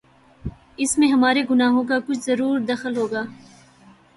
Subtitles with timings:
[0.77, 3.21] اس میں ہمارے گناہوں کا کچھ ضرور دخل ہو گا۔